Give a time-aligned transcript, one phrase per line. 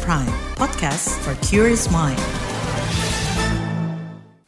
[0.00, 2.16] Prime, podcast for curious mind.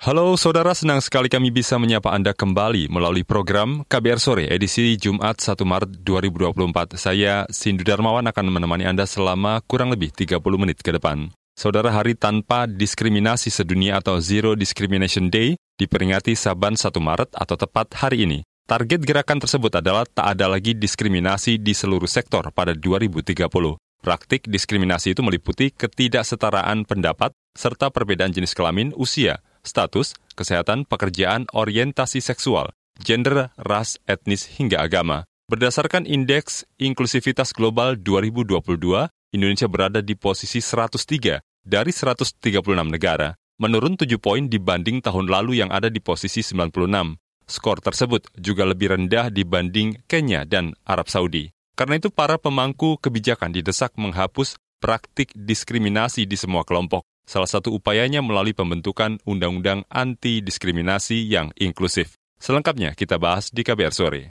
[0.01, 5.45] Halo saudara, senang sekali kami bisa menyapa Anda kembali melalui program KBR Sore edisi Jumat
[5.45, 6.97] 1 Maret 2024.
[6.97, 11.29] Saya Sindu Darmawan akan menemani Anda selama kurang lebih 30 menit ke depan.
[11.53, 17.93] Saudara Hari Tanpa Diskriminasi Sedunia atau Zero Discrimination Day diperingati Saban 1 Maret atau tepat
[18.01, 18.41] hari ini.
[18.65, 23.45] Target gerakan tersebut adalah tak ada lagi diskriminasi di seluruh sektor pada 2030.
[24.05, 32.21] Praktik diskriminasi itu meliputi ketidaksetaraan pendapat serta perbedaan jenis kelamin, usia, status, kesehatan, pekerjaan, orientasi
[32.21, 32.69] seksual,
[33.01, 35.25] gender, ras, etnis, hingga agama.
[35.49, 42.45] Berdasarkan Indeks Inklusivitas Global 2022, Indonesia berada di posisi 103 dari 136
[42.93, 47.17] negara, menurun 7 poin dibanding tahun lalu yang ada di posisi 96.
[47.49, 51.49] Skor tersebut juga lebih rendah dibanding Kenya dan Arab Saudi.
[51.75, 57.03] Karena itu para pemangku kebijakan didesak menghapus praktik diskriminasi di semua kelompok.
[57.27, 62.15] Salah satu upayanya melalui pembentukan Undang-Undang Anti Diskriminasi yang inklusif.
[62.39, 64.23] Selengkapnya kita bahas di KBR Sore.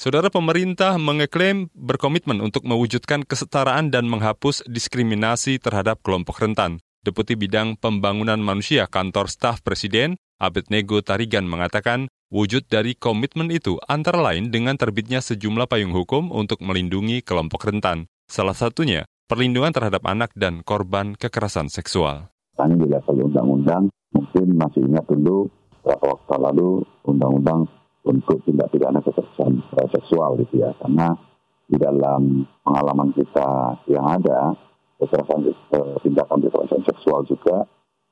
[0.00, 6.80] Saudara pemerintah mengeklaim berkomitmen untuk mewujudkan kesetaraan dan menghapus diskriminasi terhadap kelompok rentan.
[7.00, 14.20] Deputi Bidang Pembangunan Manusia Kantor Staf Presiden, Abednego Tarigan mengatakan, wujud dari komitmen itu antara
[14.20, 18.04] lain dengan terbitnya sejumlah payung hukum untuk melindungi kelompok rentan.
[18.28, 22.28] Salah satunya, perlindungan terhadap anak dan korban kekerasan seksual.
[22.60, 25.48] Tanya di level undang-undang, mungkin masih ingat dulu
[25.80, 27.64] beberapa waktu lalu undang-undang
[28.04, 29.56] untuk tindak pidana kekerasan
[29.88, 30.76] seksual gitu ya.
[30.76, 31.16] Karena
[31.64, 34.52] di dalam pengalaman kita yang ada,
[35.00, 37.64] kekerasan eh, tindakan kekerasan seksual juga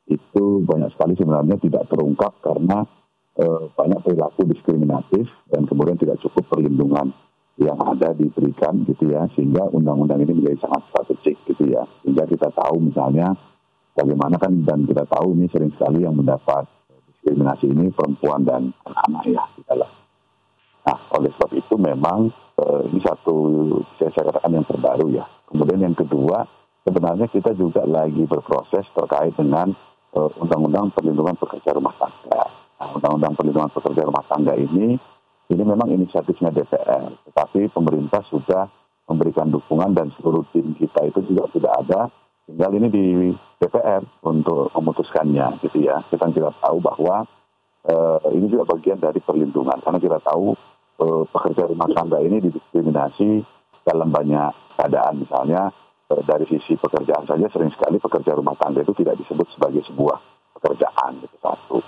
[0.08, 2.88] itu banyak sekali sebenarnya tidak terungkap karena
[3.36, 3.44] e,
[3.76, 7.12] banyak perilaku diskriminatif dan kemudian tidak cukup perlindungan
[7.60, 12.48] yang ada diberikan gitu ya sehingga undang-undang ini menjadi sangat strategik gitu ya sehingga kita
[12.56, 13.36] tahu misalnya
[13.92, 16.64] bagaimana kan dan kita tahu ini sering sekali yang mendapat
[17.12, 19.90] diskriminasi ini perempuan dan anak-anak ya di dalam.
[20.88, 23.36] Nah oleh sebab itu memang e, ini satu
[24.00, 25.26] saya, saya katakan yang terbaru ya.
[25.48, 26.57] Kemudian yang kedua
[26.88, 29.76] sebenarnya kita juga lagi berproses terkait dengan
[30.08, 32.42] Eh, Undang-Undang Perlindungan Pekerja Rumah Tangga.
[32.80, 34.96] Nah, Undang-Undang Perlindungan Pekerja Rumah Tangga ini,
[35.52, 38.72] ini memang inisiatifnya DPR, tetapi pemerintah sudah
[39.04, 42.00] memberikan dukungan dan seluruh tim kita itu juga sudah ada.
[42.48, 43.06] Tinggal ini di
[43.60, 46.00] DPR untuk memutuskannya, gitu ya.
[46.08, 47.28] Kita tidak tahu bahwa
[47.84, 50.56] uh, ini juga bagian dari perlindungan, karena kita tahu
[51.04, 53.44] uh, pekerja rumah tangga ini didiskriminasi
[53.84, 55.68] dalam banyak keadaan, misalnya
[56.08, 60.16] dari sisi pekerjaan saja sering sekali pekerja rumah tangga itu tidak disebut sebagai sebuah
[60.56, 61.84] pekerjaan itu satu.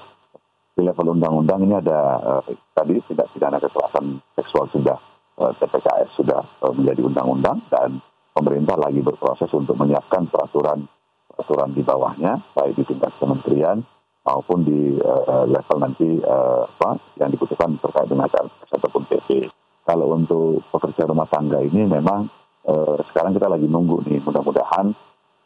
[0.77, 2.43] Di level undang-undang ini ada uh,
[2.77, 4.97] tadi tidak pidana kekerasan seksual sudah
[5.41, 8.01] eh, TPKS sudah uh, menjadi undang-undang dan
[8.37, 10.85] pemerintah lagi berproses untuk menyiapkan peraturan
[11.33, 13.81] peraturan di bawahnya baik di tingkat kementerian
[14.25, 18.29] maupun di uh, level nanti uh, apa yang dibutuhkan terkait dengan
[18.69, 19.49] ataupun PP.
[19.89, 22.40] Kalau untuk pekerja rumah tangga ini memang
[22.71, 24.95] eh, sekarang kita lagi nunggu nih mudah-mudahan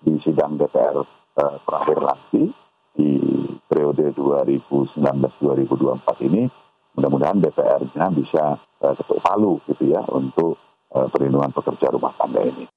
[0.05, 1.01] di sidang DPR
[1.41, 2.53] eh, terakhir nanti
[2.95, 3.19] di
[3.67, 6.47] periode 2019-2024 ini
[6.95, 8.55] mudah-mudahan DPR-nya bisa
[8.85, 10.61] eh, ketuk palu gitu ya untuk
[10.95, 12.69] eh, perlindungan pekerja rumah tangga ini.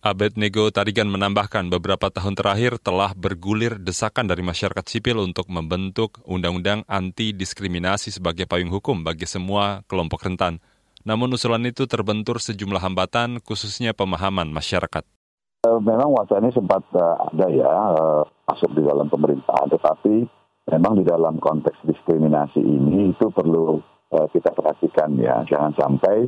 [0.00, 6.88] Abednego Tarigan menambahkan beberapa tahun terakhir telah bergulir desakan dari masyarakat sipil untuk membentuk undang-undang
[6.88, 10.56] anti diskriminasi sebagai payung hukum bagi semua kelompok rentan.
[11.00, 15.04] Namun usulan itu terbentur sejumlah hambatan, khususnya pemahaman masyarakat.
[15.60, 20.24] Eh, memang wacana ini sempat uh, ada ya uh, masuk di dalam pemerintahan, tetapi
[20.72, 26.26] memang di dalam konteks diskriminasi ini itu perlu kita perhatikan ya, jangan sampai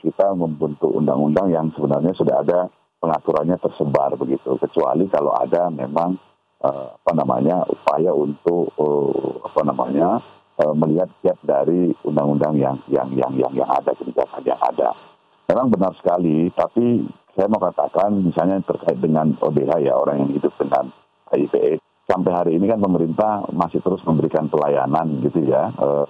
[0.00, 2.72] kita membentuk undang-undang yang sebenarnya sudah ada
[3.04, 6.16] pengaturannya tersebar begitu, kecuali kalau ada memang
[6.64, 8.72] apa namanya upaya untuk
[9.44, 10.24] apa namanya
[10.60, 14.92] uh, melihat gap dari undang-undang yang yang yang yang yang ada kebijakan yang ada.
[15.46, 17.06] Memang benar sekali, tapi
[17.36, 20.90] saya mau katakan misalnya terkait dengan ODH ya orang yang hidup dengan
[21.30, 26.06] HIV sampai hari ini kan pemerintah masih terus memberikan pelayanan gitu ya uh,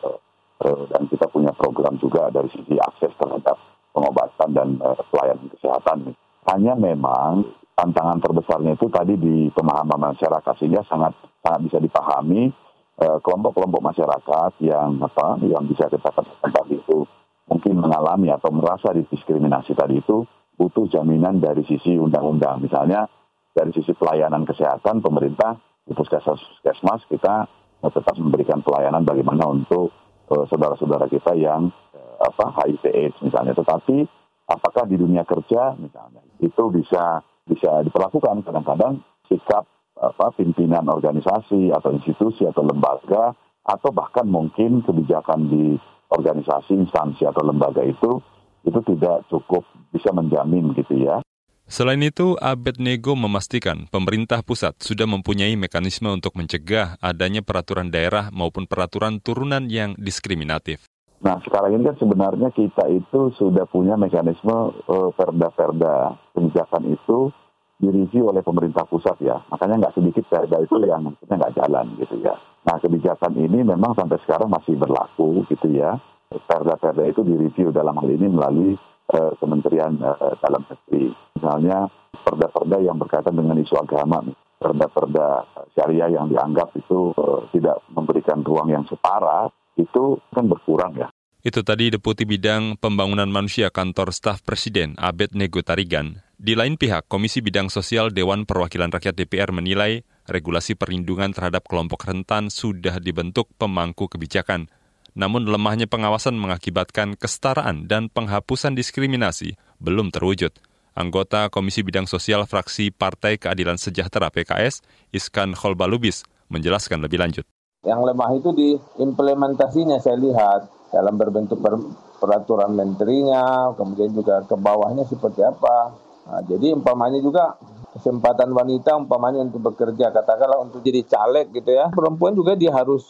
[0.61, 3.57] uh, dan kita punya program juga dari sisi akses terhadap
[3.91, 5.99] pengobatan dan uh, pelayanan kesehatan.
[6.47, 7.43] Hanya memang
[7.75, 11.13] tantangan terbesarnya itu tadi di pemahaman masyarakat sehingga sangat
[11.43, 12.66] sangat bisa dipahami Eh,
[12.97, 17.05] kelompok-kelompok masyarakat yang apa yang bisa kita katakan tadi itu
[17.47, 20.25] mungkin mengalami atau merasa didiskriminasi tadi itu
[20.57, 22.65] butuh jaminan dari sisi undang-undang.
[22.65, 23.07] Misalnya
[23.53, 27.47] dari sisi pelayanan kesehatan pemerintah di puskesmas kita
[27.87, 29.93] tetap memberikan pelayanan bagaimana untuk
[30.33, 33.55] uh, saudara-saudara kita yang uh, apa HIV/AIDS misalnya.
[33.55, 34.09] Tetapi
[34.51, 41.97] apakah di dunia kerja misalnya itu bisa bisa diperlakukan kadang-kadang sikap apa pimpinan organisasi atau
[41.97, 43.33] institusi atau lembaga
[43.65, 45.81] atau bahkan mungkin kebijakan di
[46.13, 48.21] organisasi instansi atau lembaga itu
[48.67, 51.19] itu tidak cukup bisa menjamin gitu ya
[51.67, 58.71] Selain itu, Abednego memastikan pemerintah pusat sudah mempunyai mekanisme untuk mencegah adanya peraturan daerah maupun
[58.71, 60.87] peraturan turunan yang diskriminatif.
[61.27, 67.35] Nah, sekarang ini kan sebenarnya kita itu sudah punya mekanisme uh, perda-perda kebijakan itu
[67.76, 69.37] direview oleh pemerintah pusat ya.
[69.52, 72.34] Makanya nggak sedikit perda itu yang maksudnya nggak jalan gitu ya.
[72.67, 76.00] Nah, kebijakan ini memang sampai sekarang masih berlaku gitu ya.
[76.26, 78.75] Perda-perda itu direview dalam hal ini melalui
[79.14, 81.87] uh, Kementerian uh, Dalam Negeri misalnya
[82.26, 84.19] perda-perda yang berkaitan dengan isu agama,
[84.58, 85.46] perda-perda
[85.78, 89.46] syariah yang dianggap itu uh, tidak memberikan ruang yang setara,
[89.78, 91.06] itu kan berkurang ya.
[91.46, 96.25] Itu tadi Deputi Bidang Pembangunan Manusia Kantor Staf Presiden Abed Nego Tarigan.
[96.37, 102.05] Di lain pihak, Komisi Bidang Sosial Dewan Perwakilan Rakyat DPR menilai regulasi perlindungan terhadap kelompok
[102.05, 104.69] rentan sudah dibentuk pemangku kebijakan.
[105.17, 110.53] Namun lemahnya pengawasan mengakibatkan kesetaraan dan penghapusan diskriminasi belum terwujud.
[110.93, 114.85] Anggota Komisi Bidang Sosial Fraksi Partai Keadilan Sejahtera PKS,
[115.17, 116.21] Iskan Kholbalubis,
[116.53, 117.49] menjelaskan lebih lanjut.
[117.81, 121.81] Yang lemah itu di implementasinya saya lihat dalam berbentuk per,
[122.21, 126.05] peraturan menterinya, kemudian juga ke bawahnya seperti apa.
[126.26, 127.55] Nah, jadi umpamanya juga
[127.94, 131.88] kesempatan wanita umpamanya untuk bekerja, katakanlah untuk jadi caleg gitu ya.
[131.94, 133.06] Perempuan juga dia harus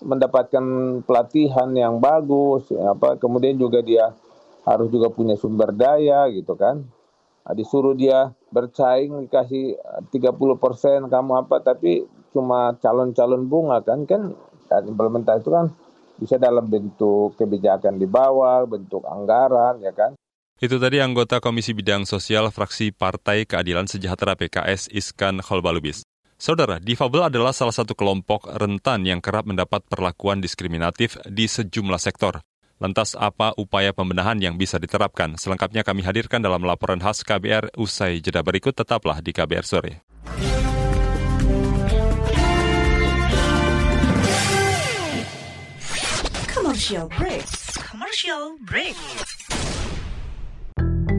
[0.00, 0.64] mendapatkan
[1.04, 4.12] pelatihan yang bagus, apa kemudian juga dia
[4.66, 6.84] harus juga punya sumber daya gitu kan.
[7.46, 9.78] Nah, disuruh dia bersaing dikasih
[10.10, 12.02] 30 eh, persen kamu apa tapi
[12.34, 14.34] cuma calon-calon bunga kan kan
[14.66, 15.70] implementasi itu kan
[16.18, 20.16] bisa dalam bentuk kebijakan di bawah, bentuk anggaran ya kan.
[20.56, 26.00] Itu tadi anggota Komisi Bidang Sosial Fraksi Partai Keadilan Sejahtera PKS Iskan Kholbalubis.
[26.40, 32.40] Saudara, difabel adalah salah satu kelompok rentan yang kerap mendapat perlakuan diskriminatif di sejumlah sektor.
[32.80, 35.36] Lantas apa upaya pembenahan yang bisa diterapkan?
[35.36, 40.08] Selengkapnya kami hadirkan dalam laporan khas KBR usai jeda berikut tetaplah di KBR sore.
[46.48, 47.44] Commercial break.
[47.76, 48.96] Commercial break.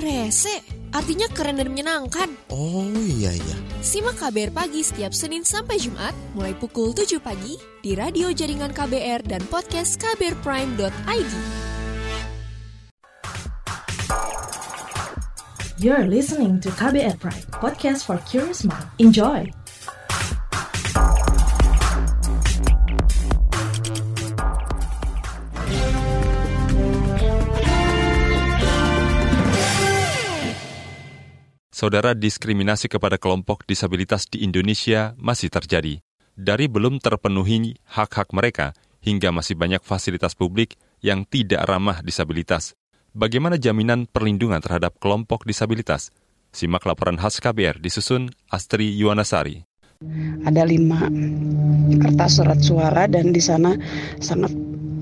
[0.00, 0.78] Rese.
[0.88, 2.32] Artinya keren dan menyenangkan.
[2.48, 3.56] Oh iya iya.
[3.84, 9.28] Simak KBR Pagi setiap Senin sampai Jumat, mulai pukul 7 pagi, di radio jaringan KBR
[9.28, 11.32] dan podcast kbrprime.id.
[15.78, 18.90] You're listening to KBR Pride, podcast for curious mind.
[18.98, 19.46] Enjoy!
[31.78, 36.02] Saudara, diskriminasi kepada kelompok disabilitas di Indonesia masih terjadi.
[36.34, 40.74] Dari belum terpenuhi hak-hak mereka, hingga masih banyak fasilitas publik
[41.06, 42.74] yang tidak ramah disabilitas.
[43.14, 46.10] Bagaimana jaminan perlindungan terhadap kelompok disabilitas?
[46.50, 49.62] Simak laporan khas KBR disusun Astri Yuwanasari.
[50.50, 51.06] Ada lima
[51.94, 53.78] kertas surat suara dan di sana
[54.18, 54.50] sangat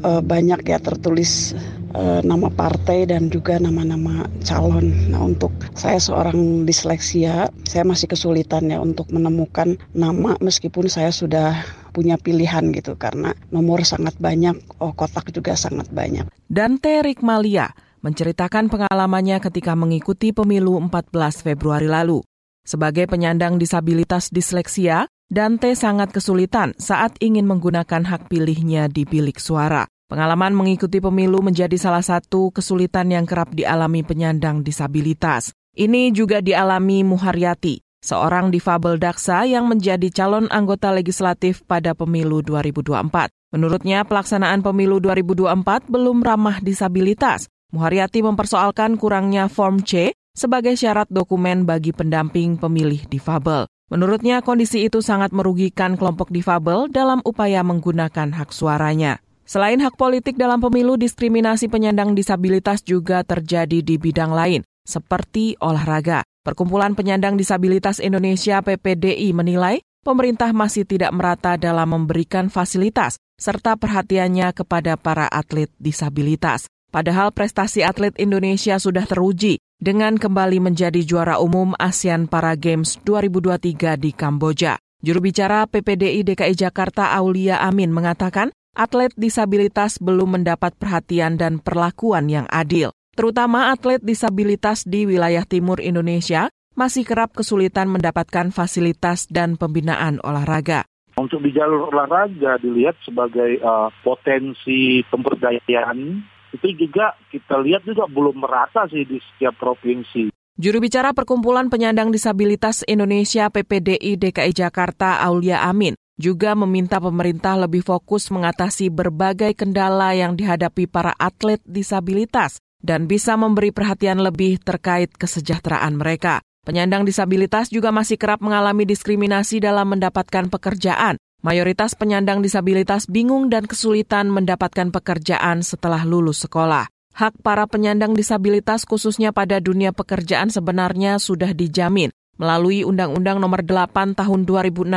[0.05, 1.57] uh, banyak ya tertulis
[1.97, 4.93] uh, nama partai dan juga nama-nama calon.
[5.11, 11.65] Nah untuk saya seorang disleksia, saya masih kesulitan ya untuk menemukan nama meskipun saya sudah
[11.97, 16.29] punya pilihan gitu karena nomor sangat banyak, oh kotak juga sangat banyak.
[16.47, 17.73] Dante Rikmalia
[18.05, 21.11] menceritakan pengalamannya ketika mengikuti pemilu 14
[21.43, 22.21] Februari lalu.
[22.67, 29.87] Sebagai penyandang disabilitas disleksia, Dante sangat kesulitan saat ingin menggunakan hak pilihnya di bilik suara.
[30.07, 35.51] Pengalaman mengikuti pemilu menjadi salah satu kesulitan yang kerap dialami penyandang disabilitas.
[35.75, 43.35] Ini juga dialami Muharyati, seorang difabel daksa yang menjadi calon anggota legislatif pada pemilu 2024.
[43.51, 51.67] Menurutnya, pelaksanaan pemilu 2024 belum ramah disabilitas Muharyati mempersoalkan kurangnya Form C sebagai syarat dokumen
[51.67, 53.67] bagi pendamping pemilih difabel.
[53.91, 59.19] Menurutnya kondisi itu sangat merugikan kelompok difabel dalam upaya menggunakan hak suaranya.
[59.47, 66.27] Selain hak politik dalam pemilu, diskriminasi penyandang disabilitas juga terjadi di bidang lain, seperti olahraga.
[66.43, 74.51] Perkumpulan Penyandang Disabilitas Indonesia PPDI menilai pemerintah masih tidak merata dalam memberikan fasilitas serta perhatiannya
[74.51, 76.67] kepada para atlet disabilitas.
[76.91, 83.95] Padahal prestasi atlet Indonesia sudah teruji dengan kembali menjadi juara umum ASEAN Para Games 2023
[83.95, 84.79] di Kamboja.
[85.03, 92.29] Juru bicara PPDI DKI Jakarta Aulia Amin mengatakan, atlet disabilitas belum mendapat perhatian dan perlakuan
[92.29, 99.57] yang adil terutama atlet disabilitas di wilayah timur Indonesia, masih kerap kesulitan mendapatkan fasilitas dan
[99.57, 100.85] pembinaan olahraga.
[101.17, 106.21] Untuk di jalur olahraga dilihat sebagai uh, potensi pemberdayaan,
[106.53, 110.29] itu juga kita lihat juga belum merata sih di setiap provinsi.
[110.61, 117.85] Juru bicara Perkumpulan Penyandang Disabilitas Indonesia PPDI DKI Jakarta Aulia Amin juga meminta pemerintah lebih
[117.85, 125.13] fokus mengatasi berbagai kendala yang dihadapi para atlet disabilitas dan bisa memberi perhatian lebih terkait
[125.15, 126.41] kesejahteraan mereka.
[126.67, 131.15] Penyandang disabilitas juga masih kerap mengalami diskriminasi dalam mendapatkan pekerjaan.
[131.45, 136.91] Mayoritas penyandang disabilitas bingung dan kesulitan mendapatkan pekerjaan setelah lulus sekolah.
[137.15, 144.19] Hak para penyandang disabilitas khususnya pada dunia pekerjaan sebenarnya sudah dijamin melalui Undang-Undang Nomor 8
[144.19, 144.91] Tahun 2016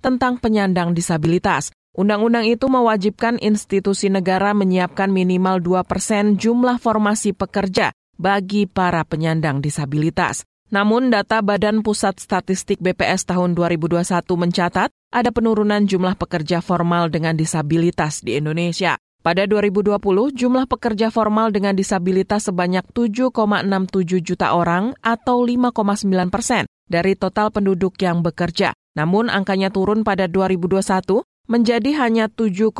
[0.00, 1.72] tentang penyandang disabilitas.
[1.96, 9.64] Undang-undang itu mewajibkan institusi negara menyiapkan minimal 2 persen jumlah formasi pekerja bagi para penyandang
[9.64, 10.44] disabilitas.
[10.66, 17.38] Namun data Badan Pusat Statistik BPS tahun 2021 mencatat ada penurunan jumlah pekerja formal dengan
[17.38, 18.98] disabilitas di Indonesia.
[19.22, 19.98] Pada 2020,
[20.36, 27.98] jumlah pekerja formal dengan disabilitas sebanyak 7,67 juta orang atau 5,9 persen dari total penduduk
[28.02, 28.74] yang bekerja.
[28.96, 32.72] Namun angkanya turun pada 2021 menjadi hanya 7,04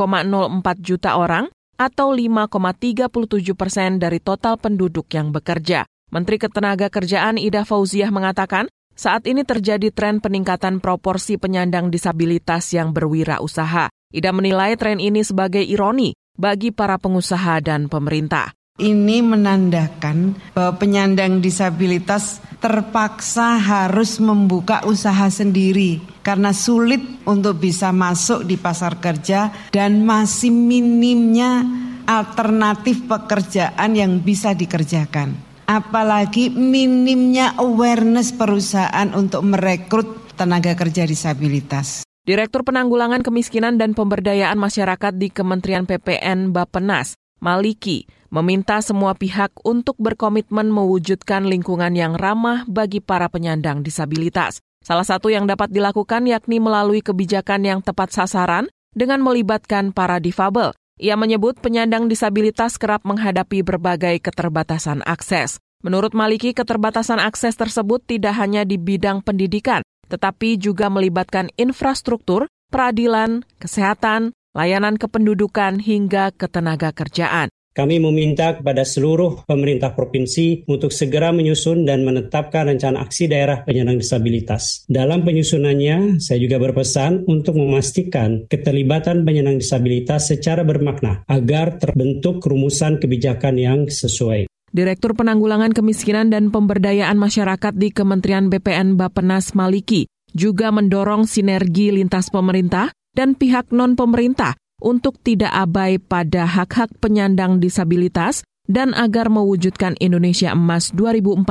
[0.82, 5.84] juta orang atau 5,37 persen dari total penduduk yang bekerja.
[6.08, 13.92] Menteri Ketenagakerjaan Ida Fauziah mengatakan, saat ini terjadi tren peningkatan proporsi penyandang disabilitas yang berwirausaha.
[14.14, 18.56] Ida menilai tren ini sebagai ironi bagi para pengusaha dan pemerintah.
[18.76, 28.45] Ini menandakan bahwa penyandang disabilitas terpaksa harus membuka usaha sendiri karena sulit untuk bisa masuk
[28.45, 31.64] di pasar kerja dan masih minimnya
[32.04, 35.33] alternatif pekerjaan yang bisa dikerjakan.
[35.64, 42.04] Apalagi minimnya awareness perusahaan untuk merekrut tenaga kerja disabilitas.
[42.28, 49.97] Direktur Penanggulangan Kemiskinan dan Pemberdayaan Masyarakat di Kementerian PPN Bapenas, Maliki, meminta semua pihak untuk
[50.00, 54.64] berkomitmen mewujudkan lingkungan yang ramah bagi para penyandang disabilitas.
[54.81, 60.73] Salah satu yang dapat dilakukan yakni melalui kebijakan yang tepat sasaran dengan melibatkan para difabel.
[60.97, 65.61] Ia menyebut penyandang disabilitas kerap menghadapi berbagai keterbatasan akses.
[65.85, 73.45] Menurut Maliki, keterbatasan akses tersebut tidak hanya di bidang pendidikan, tetapi juga melibatkan infrastruktur, peradilan,
[73.61, 77.52] kesehatan, layanan kependudukan, hingga ketenaga kerjaan.
[77.76, 84.00] Kami meminta kepada seluruh pemerintah provinsi untuk segera menyusun dan menetapkan rencana aksi daerah penyandang
[84.00, 84.88] disabilitas.
[84.88, 92.96] Dalam penyusunannya, saya juga berpesan untuk memastikan keterlibatan penyandang disabilitas secara bermakna agar terbentuk rumusan
[92.96, 94.48] kebijakan yang sesuai.
[94.72, 102.32] Direktur Penanggulangan Kemiskinan dan Pemberdayaan Masyarakat di Kementerian BPN Bapenas Maliki juga mendorong sinergi lintas
[102.32, 104.52] pemerintah dan pihak non-pemerintah
[104.85, 111.49] untuk tidak abai pada hak-hak penyandang disabilitas dan agar mewujudkan Indonesia Emas 2045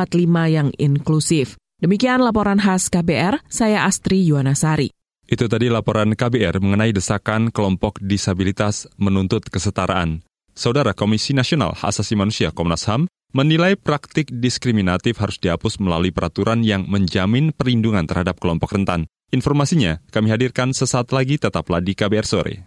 [0.53, 1.57] yang inklusif.
[1.81, 4.93] Demikian laporan khas KBR, saya Astri Yuwanasari.
[5.25, 10.21] Itu tadi laporan KBR mengenai desakan kelompok disabilitas menuntut kesetaraan.
[10.55, 16.63] Saudara Komisi Nasional Hak Asasi Manusia Komnas HAM menilai praktik diskriminatif harus dihapus melalui peraturan
[16.63, 19.11] yang menjamin perlindungan terhadap kelompok rentan.
[19.35, 22.63] Informasinya kami hadirkan sesaat lagi tetaplah di KBR sore.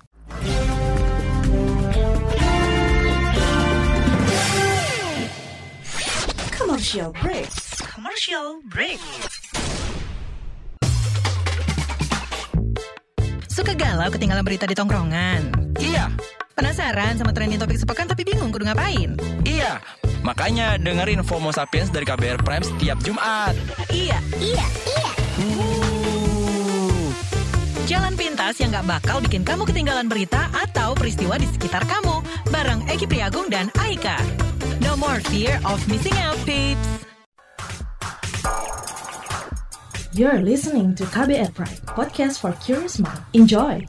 [6.53, 7.49] Commercial break.
[7.89, 9.01] Commercial break.
[13.49, 15.49] Suka galau ketinggalan berita di tongkrongan?
[15.81, 16.13] Iya.
[16.53, 19.17] Penasaran sama trending topik sepekan tapi bingung kudu ngapain?
[19.49, 19.81] Iya.
[20.27, 23.55] Makanya dengerin FOMO Sapiens dari KBR Prime setiap Jumat.
[23.91, 24.19] Iya.
[24.39, 25.11] Iya, iya.
[25.39, 27.09] Uh.
[27.89, 32.21] Jalan pintas yang gak bakal bikin kamu ketinggalan berita atau peristiwa di sekitar kamu.
[32.53, 34.21] Bareng Eki Priagung dan Aika.
[34.85, 37.09] No more fear of missing out, peeps.
[40.13, 43.23] You're listening to KBR Pride, podcast for curious mind.
[43.33, 43.87] Enjoy!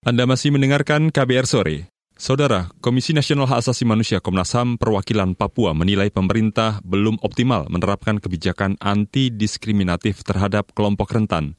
[0.00, 1.92] Anda masih mendengarkan KBR Sore.
[2.16, 8.16] Saudara, Komisi Nasional Hak Asasi Manusia Komnas HAM perwakilan Papua menilai pemerintah belum optimal menerapkan
[8.16, 11.52] kebijakan anti-diskriminatif terhadap kelompok rentan.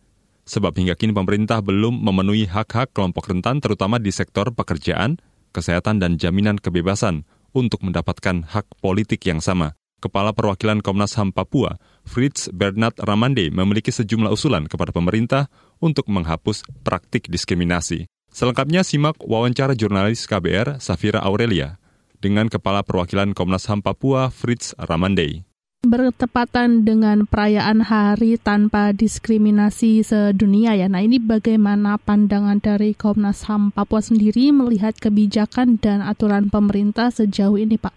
[0.49, 5.21] Sebab hingga kini pemerintah belum memenuhi hak-hak kelompok rentan terutama di sektor pekerjaan,
[5.53, 9.77] kesehatan, dan jaminan kebebasan untuk mendapatkan hak politik yang sama.
[10.01, 11.77] Kepala Perwakilan Komnas HAM Papua,
[12.09, 15.45] Fritz Bernard Ramande, memiliki sejumlah usulan kepada pemerintah
[15.77, 18.09] untuk menghapus praktik diskriminasi.
[18.31, 21.75] Selengkapnya simak wawancara jurnalis KBR Safira Aurelia
[22.23, 25.43] dengan Kepala Perwakilan Komnas HAM Papua Fritz Ramandei.
[25.83, 30.87] Bertepatan dengan perayaan Hari Tanpa Diskriminasi Sedunia ya.
[30.87, 37.59] Nah ini bagaimana pandangan dari Komnas HAM Papua sendiri melihat kebijakan dan aturan pemerintah sejauh
[37.59, 37.91] ini Pak?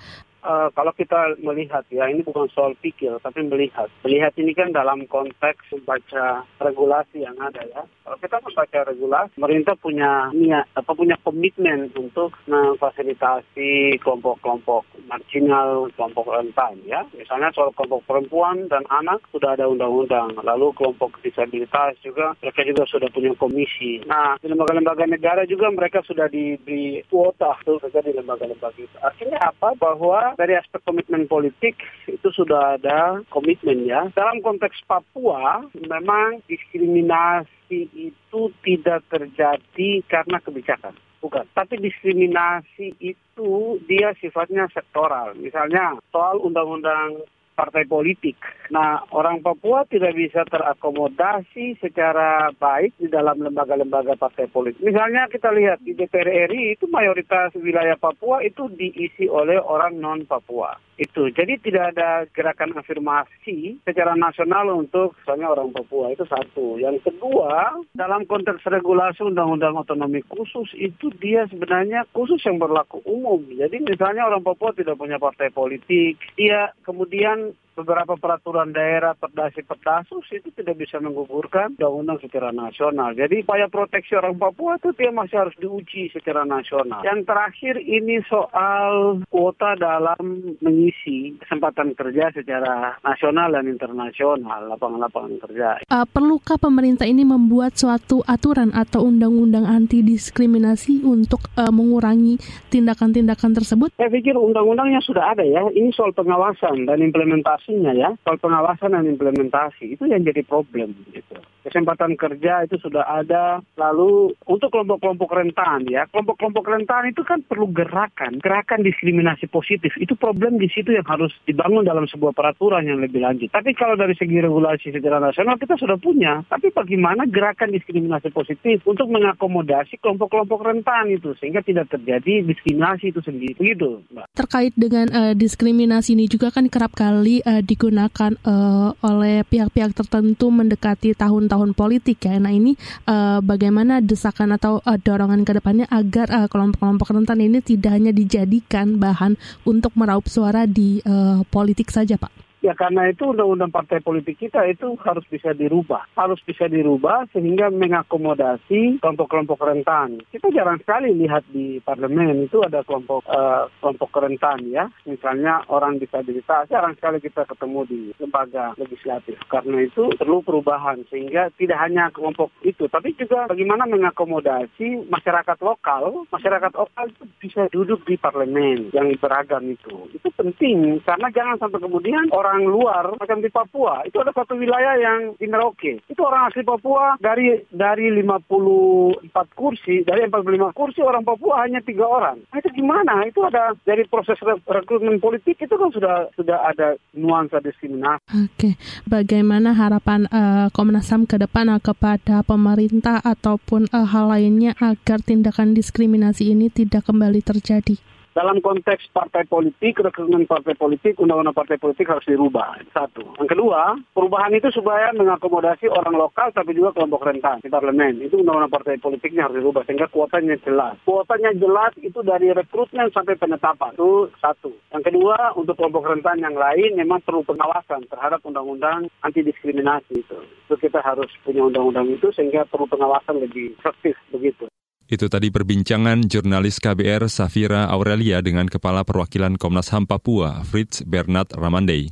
[0.45, 3.89] Uh, kalau kita melihat ya ini bukan soal pikir tapi melihat.
[4.05, 7.83] Melihat ini kan dalam konteks membaca regulasi yang ada ya.
[8.05, 16.29] Kalau kita membaca regulasi pemerintah punya niat apa punya komitmen untuk memfasilitasi kelompok-kelompok marginal kelompok
[16.29, 17.01] rentan ya.
[17.17, 20.37] Misalnya soal kelompok perempuan dan anak sudah ada undang-undang.
[20.45, 24.05] Lalu kelompok disabilitas juga mereka juga sudah punya komisi.
[24.05, 28.97] Nah di lembaga-lembaga negara juga mereka sudah diberi kuota tuh di lembaga-lembaga itu.
[29.01, 29.73] Artinya apa?
[29.81, 34.11] Bahwa dari aspek komitmen politik itu sudah ada komitmen ya.
[34.13, 40.95] Dalam konteks Papua memang diskriminasi itu tidak terjadi karena kebijakan.
[41.25, 41.49] Bukan.
[41.57, 45.33] Tapi diskriminasi itu dia sifatnya sektoral.
[45.41, 48.37] Misalnya soal undang-undang partai politik.
[48.75, 54.83] Nah, orang Papua tidak bisa terakomodasi secara baik di dalam lembaga-lembaga partai politik.
[54.83, 60.27] Misalnya kita lihat di DPR RI itu mayoritas wilayah Papua itu diisi oleh orang non
[60.27, 60.75] Papua.
[60.95, 61.27] Itu.
[61.27, 66.79] Jadi tidak ada gerakan afirmasi secara nasional untuk misalnya orang Papua itu satu.
[66.79, 73.43] Yang kedua, dalam konteks regulasi undang-undang otonomi khusus itu dia sebenarnya khusus yang berlaku umum.
[73.43, 79.67] Jadi misalnya orang Papua tidak punya partai politik, dia kemudian um, beberapa peraturan daerah perdasi
[79.67, 83.13] perdasus itu tidak bisa menggugurkan undang-undang secara nasional.
[83.13, 87.03] Jadi upaya proteksi orang Papua itu dia masih harus diuji secara nasional.
[87.03, 95.69] Yang terakhir ini soal kuota dalam mengisi kesempatan kerja secara nasional dan internasional lapangan-lapangan kerja.
[95.89, 102.37] Uh, perlukah pemerintah ini membuat suatu aturan atau undang-undang anti diskriminasi untuk uh, mengurangi
[102.69, 103.89] tindakan-tindakan tersebut?
[103.97, 105.65] Saya pikir undang-undangnya sudah ada ya.
[105.73, 110.93] Ini soal pengawasan dan implementasi implementasinya ya, soal pengawasan dan implementasi itu yang jadi problem
[111.13, 111.37] gitu.
[111.65, 113.65] Kesempatan kerja itu sudah ada.
[113.81, 119.97] Lalu untuk kelompok-kelompok rentan ya, kelompok-kelompok rentan itu kan perlu gerakan, gerakan diskriminasi positif.
[119.97, 123.49] Itu problem di situ yang harus dibangun dalam sebuah peraturan yang lebih lanjut.
[123.49, 126.45] Tapi kalau dari segi regulasi secara nasional kita sudah punya.
[126.53, 133.25] Tapi bagaimana gerakan diskriminasi positif untuk mengakomodasi kelompok-kelompok rentan itu sehingga tidak terjadi diskriminasi itu
[133.25, 133.73] sendiri.
[133.75, 134.37] Mbak.
[134.37, 140.51] Terkait dengan uh, diskriminasi ini juga kan kerap kali uh, digunakan uh, oleh pihak-pihak tertentu
[140.51, 142.39] mendekati tahun-tahun politik ya.
[142.43, 142.75] Nah ini
[143.07, 148.11] uh, bagaimana desakan atau uh, dorongan ke depannya agar uh, kelompok-kelompok rentan ini tidak hanya
[148.11, 152.44] dijadikan bahan untuk meraup suara di uh, politik saja Pak?
[152.65, 156.09] Ya karena itu undang-undang partai politik kita itu harus bisa dirubah.
[156.17, 160.25] Harus bisa dirubah sehingga mengakomodasi kelompok-kelompok rentan.
[160.33, 164.89] Kita jarang sekali lihat di parlemen itu ada kelompok uh, kelompok rentan ya.
[165.05, 169.37] Misalnya orang disabilitas jarang sekali kita ketemu di lembaga legislatif.
[169.53, 176.25] Karena itu perlu perubahan sehingga tidak hanya kelompok itu tapi juga bagaimana mengakomodasi masyarakat lokal.
[176.33, 180.09] Masyarakat lokal itu bisa duduk di parlemen yang beragam itu.
[180.17, 184.55] Itu penting karena jangan sampai kemudian orang orang luar macam di Papua itu ada satu
[184.55, 191.03] wilayah yang di Merauke itu orang asli Papua dari dari 54 kursi dari 45 kursi
[191.03, 195.75] orang Papua hanya tiga orang nah, itu gimana itu ada dari proses rekrutmen politik itu
[195.75, 198.23] kan sudah sudah ada nuansa diskriminasi.
[198.31, 198.77] Oke,
[199.09, 205.25] bagaimana harapan uh, Komnas HAM ke depan uh, kepada pemerintah ataupun uh, hal lainnya agar
[205.25, 207.97] tindakan diskriminasi ini tidak kembali terjadi?
[208.35, 212.83] Dalam konteks partai politik, rekrutmen partai politik, undang-undang partai politik harus dirubah.
[212.91, 213.23] Satu.
[213.39, 218.19] Yang kedua, perubahan itu supaya mengakomodasi orang lokal tapi juga kelompok rentan di parlemen.
[218.19, 220.99] Itu undang-undang partai politiknya harus dirubah sehingga kuotanya jelas.
[221.07, 223.95] Kuotanya jelas itu dari rekrutmen sampai penetapan.
[223.95, 224.75] Itu satu.
[224.91, 230.39] Yang kedua, untuk kelompok rentan yang lain memang perlu pengawasan terhadap undang-undang anti diskriminasi itu.
[230.67, 234.67] Itu kita harus punya undang-undang itu sehingga perlu pengawasan lebih efektif begitu.
[235.05, 241.53] Itu tadi perbincangan jurnalis KBR Safira Aurelia dengan Kepala Perwakilan Komnas HAM Papua, Fritz Bernard
[241.53, 242.09] Ramandei.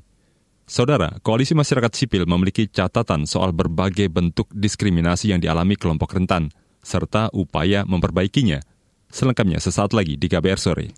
[0.69, 6.53] Saudara, Koalisi Masyarakat Sipil memiliki catatan soal berbagai bentuk diskriminasi yang dialami kelompok rentan.
[6.83, 8.59] serta upaya memperbaikinya.
[9.07, 10.91] Selengkapnya sesaat lagi di KBR Sore.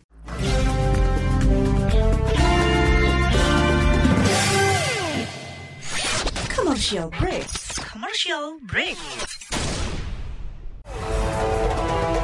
[6.49, 7.45] Commercial break.
[7.85, 8.97] Commercial break.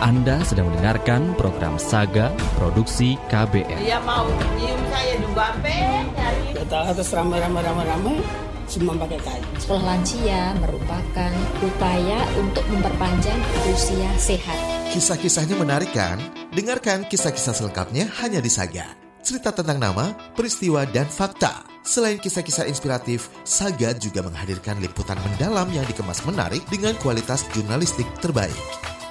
[0.00, 3.84] Anda sedang mendengarkan program Saga Produksi KBR.
[3.84, 4.24] Dia mau
[4.56, 6.56] nyium saya juga nyari.
[6.56, 8.16] Kita atas ramai-ramai ramai-ramai
[8.64, 9.44] semua pakai kain.
[9.60, 14.56] Sekolah lansia merupakan upaya untuk memperpanjang usia sehat.
[14.96, 16.16] Kisah-kisahnya menarik kan?
[16.56, 19.09] Dengarkan kisah-kisah selengkapnya hanya di Saga.
[19.20, 21.64] Cerita tentang nama, peristiwa, dan fakta.
[21.84, 28.56] Selain kisah-kisah inspiratif, Saga juga menghadirkan liputan mendalam yang dikemas menarik dengan kualitas jurnalistik terbaik.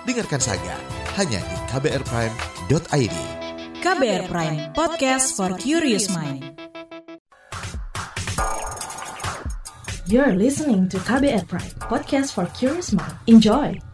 [0.05, 0.77] Dengarkan Saga
[1.17, 3.15] hanya di kbrprime.id.
[3.79, 6.57] KBR Prime, podcast for curious mind.
[10.09, 13.13] You're listening to KBR Prime, podcast for curious mind.
[13.29, 13.88] Enjoy!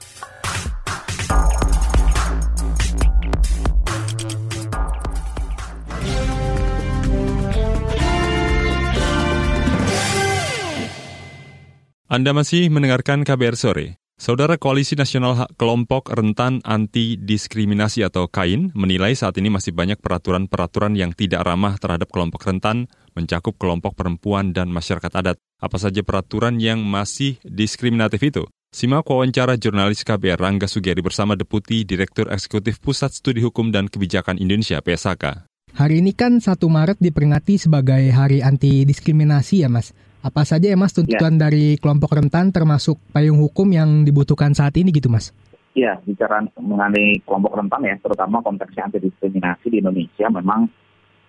[12.05, 13.97] Anda masih mendengarkan KBR Sore.
[14.21, 19.97] Saudara Koalisi Nasional Hak Kelompok Rentan Anti Diskriminasi atau KAIN menilai saat ini masih banyak
[19.97, 22.85] peraturan-peraturan yang tidak ramah terhadap kelompok rentan,
[23.17, 25.41] mencakup kelompok perempuan dan masyarakat adat.
[25.57, 28.45] Apa saja peraturan yang masih diskriminatif itu?
[28.69, 34.37] Simak wawancara jurnalis KBR Rangga Sugeri bersama Deputi Direktur Eksekutif Pusat Studi Hukum dan Kebijakan
[34.37, 35.49] Indonesia PSHK.
[35.73, 39.89] Hari ini kan 1 Maret diperingati sebagai Hari Anti Diskriminasi ya Mas.
[40.25, 41.45] Apa saja ya Mas tuntutan ya.
[41.45, 45.29] dari kelompok rentan termasuk payung hukum yang dibutuhkan saat ini gitu Mas?
[45.77, 50.65] Ya, bicara mengenai kelompok rentan ya, terutama konteksnya anti diskriminasi di Indonesia memang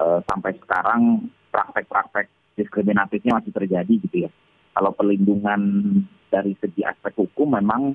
[0.00, 4.30] e, sampai sekarang praktek-praktek diskriminatifnya masih terjadi gitu ya.
[4.72, 5.60] Kalau perlindungan
[6.32, 7.92] dari segi aspek hukum memang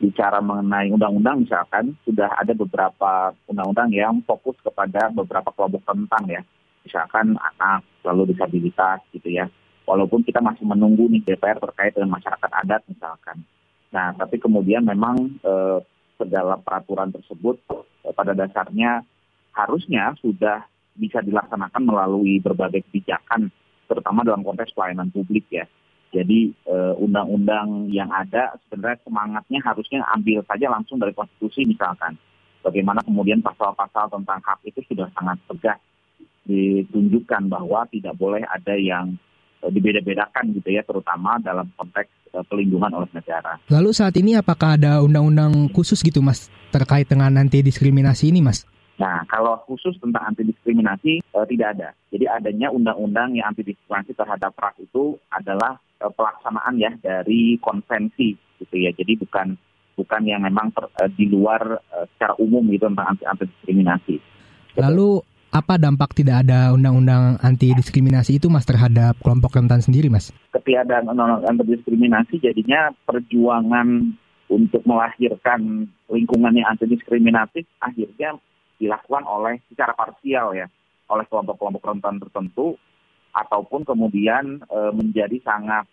[0.00, 6.40] bicara mengenai undang-undang misalkan sudah ada beberapa undang-undang yang fokus kepada beberapa kelompok rentan ya.
[6.88, 9.44] Misalkan anak, lalu disabilitas gitu ya
[9.88, 13.40] walaupun kita masih menunggu nih DPR terkait dengan masyarakat adat misalkan.
[13.88, 15.80] Nah, tapi kemudian memang eh,
[16.20, 17.56] segala peraturan tersebut
[18.04, 19.00] eh, pada dasarnya
[19.56, 23.48] harusnya sudah bisa dilaksanakan melalui berbagai kebijakan,
[23.88, 25.64] terutama dalam konteks pelayanan publik ya.
[26.12, 32.12] Jadi eh, undang-undang yang ada sebenarnya semangatnya harusnya ambil saja langsung dari konstitusi misalkan.
[32.60, 35.80] Bagaimana kemudian pasal-pasal tentang hak itu sudah sangat tegas
[36.48, 39.16] ditunjukkan bahwa tidak boleh ada yang
[39.66, 43.58] dibeda-bedakan gitu ya, terutama dalam konteks uh, pelindungan oleh negara.
[43.66, 48.62] Lalu saat ini apakah ada undang-undang khusus gitu mas terkait dengan anti diskriminasi ini mas?
[48.98, 51.88] Nah, kalau khusus tentang anti diskriminasi uh, tidak ada.
[52.10, 58.34] Jadi adanya undang-undang yang anti diskriminasi terhadap ras itu adalah uh, pelaksanaan ya dari konvensi
[58.58, 58.90] gitu ya.
[58.90, 59.54] Jadi bukan
[59.94, 64.16] bukan yang memang ter, uh, di luar uh, secara umum gitu tentang anti anti diskriminasi.
[64.78, 70.28] Lalu apa dampak tidak ada undang-undang anti diskriminasi itu mas terhadap kelompok rentan sendiri mas?
[70.52, 74.12] Ketiadaan undang-undang anti diskriminasi jadinya perjuangan
[74.48, 78.36] untuk melahirkan lingkungan yang anti diskriminatif akhirnya
[78.80, 80.68] dilakukan oleh secara parsial ya
[81.08, 82.76] oleh kelompok-kelompok rentan tertentu
[83.32, 85.84] ataupun kemudian e, menjadi sangat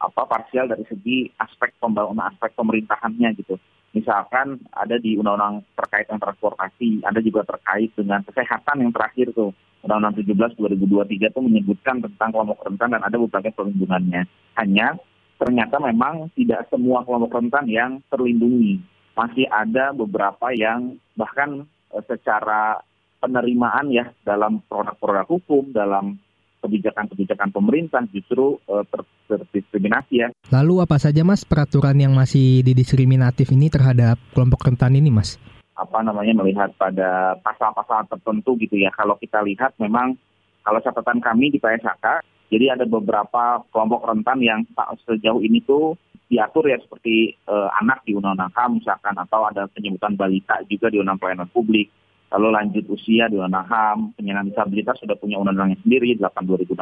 [0.00, 3.56] apa parsial dari segi aspek pembangunan aspek pemerintahannya gitu
[3.94, 9.54] misalkan ada di undang-undang terkait dengan transportasi, ada juga terkait dengan kesehatan yang terakhir tuh.
[9.86, 14.24] Undang-Undang 17 2023 itu menyebutkan tentang kelompok rentan dan ada beberapa perlindungannya.
[14.56, 14.96] Hanya
[15.36, 18.80] ternyata memang tidak semua kelompok rentan yang terlindungi.
[19.14, 22.80] Masih ada beberapa yang bahkan eh, secara
[23.20, 26.16] penerimaan ya dalam produk-produk hukum, dalam
[26.64, 28.84] kebijakan-kebijakan pemerintah justru uh,
[29.28, 30.28] terdiskriminasi ya.
[30.48, 35.36] Lalu apa saja mas peraturan yang masih didiskriminatif ini terhadap kelompok rentan ini mas?
[35.76, 38.88] Apa namanya melihat pada pasal-pasal tertentu gitu ya.
[38.96, 40.16] Kalau kita lihat memang
[40.64, 44.64] kalau catatan kami di PSHK, jadi ada beberapa kelompok rentan yang
[45.04, 45.98] sejauh ini tuh
[46.28, 50.96] diatur ya seperti uh, anak di Undang-Undang HAM misalkan atau ada penyebutan balita juga di
[50.96, 51.92] Undang Pelayanan Publik
[52.34, 56.34] lalu lanjut usia di Undang HAM, penyandang disabilitas sudah punya undang-undangnya sendiri 8
[56.66, 56.74] 2016.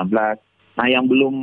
[0.72, 1.34] Nah, yang belum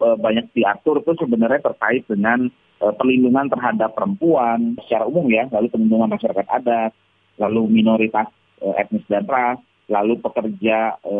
[0.00, 2.48] e, banyak diatur itu sebenarnya terkait dengan
[2.80, 6.96] e, perlindungan terhadap perempuan secara umum ya, lalu perlindungan masyarakat adat,
[7.36, 8.32] lalu minoritas
[8.64, 9.60] e, etnis dan ras,
[9.92, 11.16] lalu pekerja e,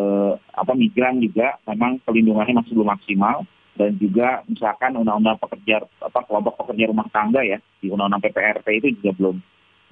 [0.56, 3.44] apa migran juga memang perlindungannya masih belum maksimal
[3.76, 8.88] dan juga misalkan undang-undang pekerja apa kelompok pekerja rumah tangga ya di undang-undang PPRT itu
[9.00, 9.36] juga belum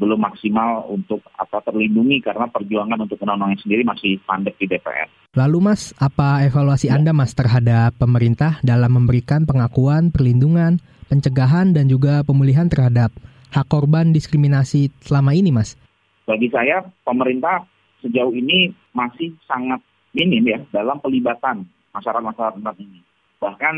[0.00, 5.12] belum maksimal untuk apa terlindungi karena perjuangan untuk undang-undangnya sendiri masih pandek di DPR.
[5.36, 6.96] Lalu Mas, apa evaluasi ya.
[6.96, 10.80] Anda Mas terhadap pemerintah dalam memberikan pengakuan, perlindungan,
[11.12, 13.12] pencegahan dan juga pemulihan terhadap
[13.52, 15.76] hak korban diskriminasi selama ini, Mas?
[16.24, 17.68] Bagi saya, pemerintah
[18.00, 19.84] sejauh ini masih sangat
[20.16, 23.04] minim ya dalam pelibatan masyarakat-masyarakat ini.
[23.38, 23.74] Bahkan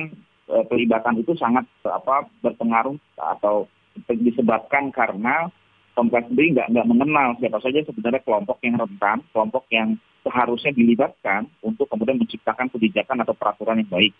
[0.49, 3.67] e, pelibatan itu sangat apa berpengaruh atau
[4.09, 5.53] disebabkan karena
[5.93, 9.89] pemerintah sendiri nggak nggak mengenal siapa saja sebenarnya kelompok yang rentan, kelompok yang
[10.25, 14.13] seharusnya dilibatkan untuk kemudian menciptakan kebijakan atau peraturan yang baik.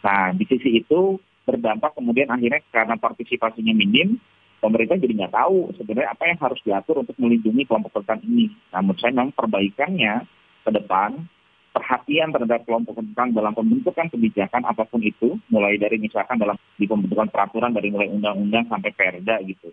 [0.00, 4.16] Nah, di sisi itu berdampak kemudian akhirnya karena partisipasinya minim,
[4.64, 8.50] pemerintah jadi nggak tahu sebenarnya apa yang harus diatur untuk melindungi kelompok rentan ini.
[8.72, 10.24] Namun saya memang perbaikannya
[10.64, 11.20] ke depan,
[11.76, 16.88] perhatian terhadap kelompok rentan dalam pembentukan kebijakan apa pun itu, mulai dari misalkan dalam di
[16.88, 19.70] pembentukan peraturan dari mulai undang-undang sampai perda gitu.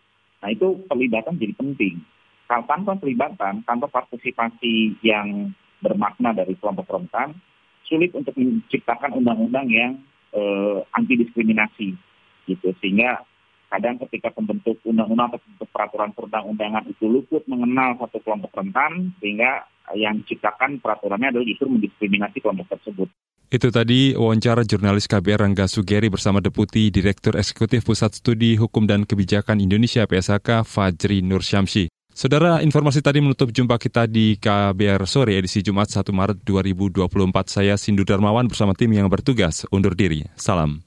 [0.48, 2.00] Nah itu pelibatan jadi penting.
[2.48, 5.52] Tanpa pelibatan, tanpa partisipasi yang
[5.84, 7.36] bermakna dari kelompok rentan,
[7.84, 10.00] sulit untuk menciptakan undang-undang yang
[10.32, 12.00] eh, anti diskriminasi
[12.48, 13.28] gitu sehingga
[13.68, 19.68] kadang ketika pembentuk undang-undang atau pembentuk peraturan perundang-undangan itu luput mengenal satu kelompok rentan sehingga
[20.00, 23.12] yang diciptakan peraturannya adalah justru mendiskriminasi kelompok tersebut.
[23.48, 29.08] Itu tadi wawancara jurnalis KBR Rangga Sugeri bersama Deputi Direktur Eksekutif Pusat Studi Hukum dan
[29.08, 31.88] Kebijakan Indonesia PSHK Fajri Nur Syamsi.
[32.12, 37.08] Saudara, informasi tadi menutup jumpa kita di KBR Sore edisi Jumat 1 Maret 2024.
[37.48, 40.28] Saya Sindu Darmawan bersama tim yang bertugas undur diri.
[40.36, 40.87] Salam.